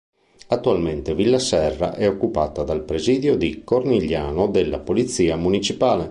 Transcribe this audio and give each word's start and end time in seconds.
Attualmente 0.47 1.13
Villa 1.13 1.37
Serra 1.37 1.93
è 1.93 2.09
occupata 2.09 2.63
dal 2.63 2.81
presidio 2.81 3.37
di 3.37 3.63
Cornigliano 3.63 4.47
della 4.47 4.79
Polizia 4.79 5.35
Municipale. 5.35 5.99